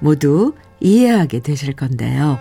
[0.00, 2.38] 모두 이해하게 되실 건데요.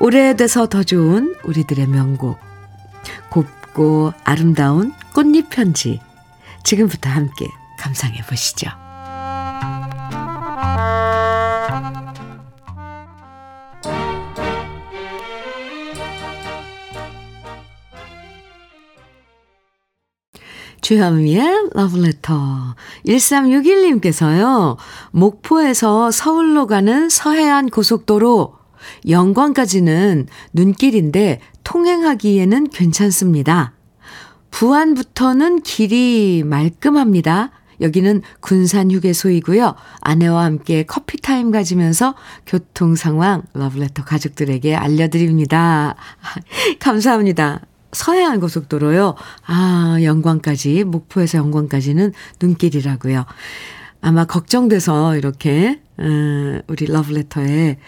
[0.00, 2.38] 오래돼서 더 좋은 우리들의 명곡.
[3.30, 6.00] 곱고 아름다운 꽃잎 편지.
[6.64, 7.46] 지금부터 함께
[7.78, 8.87] 감상해 보시죠.
[20.88, 22.74] 주현미의 러브레터.
[23.06, 24.78] 1361님께서요,
[25.10, 28.54] 목포에서 서울로 가는 서해안 고속도로
[29.06, 33.74] 영광까지는 눈길인데 통행하기에는 괜찮습니다.
[34.50, 37.50] 부안부터는 길이 말끔합니다.
[37.82, 39.74] 여기는 군산 휴게소이고요.
[40.00, 42.14] 아내와 함께 커피 타임 가지면서
[42.46, 45.96] 교통 상황 러브레터 가족들에게 알려드립니다.
[46.80, 47.60] 감사합니다.
[47.92, 49.14] 서해안 고속도로요.
[49.46, 53.24] 아, 영광까지, 목포에서 영광까지는 눈길이라고요.
[54.00, 57.78] 아마 걱정돼서 이렇게, 음, 우리 러브레터에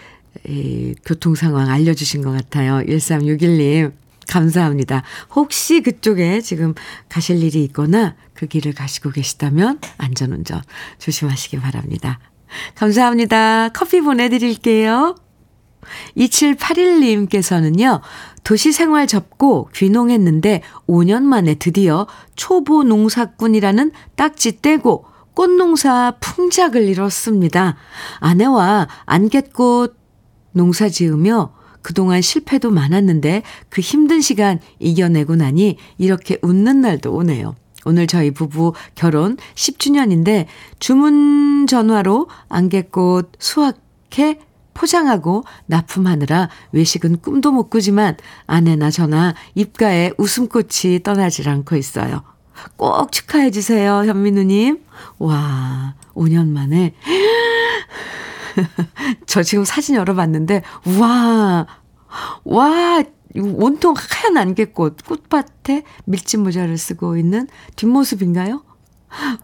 [0.47, 2.79] 이 교통 상황 알려주신 것 같아요.
[2.85, 3.93] 1361님.
[4.27, 5.03] 감사합니다.
[5.35, 6.73] 혹시 그쪽에 지금
[7.09, 10.61] 가실 일이 있거나 그 길을 가시고 계시다면 안전운전
[10.99, 12.19] 조심하시기 바랍니다.
[12.75, 13.69] 감사합니다.
[13.69, 15.15] 커피 보내드릴게요.
[16.17, 18.01] 2781님께서는요,
[18.43, 27.77] 도시 생활 접고 귀농했는데 5년 만에 드디어 초보 농사꾼이라는 딱지 떼고 꽃농사 풍작을 이뤘습니다.
[28.19, 29.97] 아내와 안갯꽃
[30.51, 37.55] 농사 지으며 그동안 실패도 많았는데 그 힘든 시간 이겨내고 나니 이렇게 웃는 날도 오네요.
[37.85, 40.45] 오늘 저희 부부 결혼 10주년인데
[40.79, 44.39] 주문 전화로 안갯꽃 수확해
[44.73, 48.15] 포장하고 납품하느라 외식은 꿈도 못 꾸지만
[48.47, 52.23] 아내나 저나 입가에 웃음꽃이 떠나질 않고 있어요.
[52.77, 54.83] 꼭 축하해 주세요, 현민우님.
[55.19, 56.93] 와, 5년 만에.
[59.25, 60.61] 저 지금 사진 열어봤는데,
[60.99, 61.65] 와,
[62.43, 63.03] 와,
[63.35, 68.63] 온통 하얀 안개꽃, 꽃밭에 밀짚 모자를 쓰고 있는 뒷모습인가요?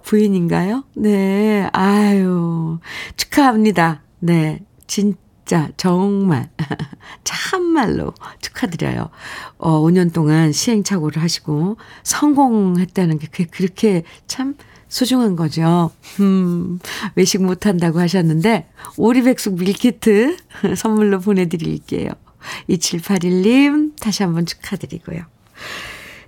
[0.03, 0.83] 부인인가요?
[0.95, 2.79] 네, 아유,
[3.15, 4.01] 축하합니다.
[4.19, 6.49] 네, 진짜, 정말,
[7.23, 9.09] 참말로 축하드려요.
[9.57, 14.55] 어, 5년 동안 시행착오를 하시고 성공했다는 게 그렇게 참
[14.89, 15.91] 소중한 거죠.
[16.19, 16.79] 음,
[17.15, 20.37] 외식 못 한다고 하셨는데, 오리백숙 밀키트
[20.77, 22.09] 선물로 보내드릴게요.
[22.69, 25.23] 2781님, 다시 한번 축하드리고요.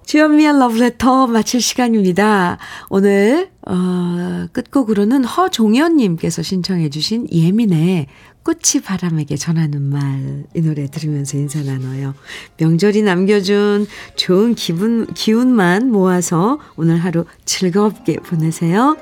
[0.06, 2.58] 주연미의 러브레터 마칠 시간입니다.
[2.90, 8.08] 오늘, 어, 끝곡으로는 허종현님께서 신청해 주신 예민의
[8.44, 12.16] 꽃이 바람에게 전하는 말, 이 노래 들으면서 인사 나눠요.
[12.58, 13.86] 명절이 남겨준
[14.16, 18.98] 좋은 기분, 기운만 모아서 오늘 하루 즐겁게 보내세요.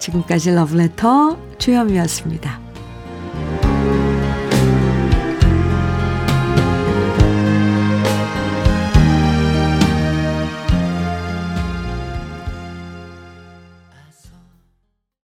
[0.00, 2.60] 지금까지 러브레터 주현미였습니다.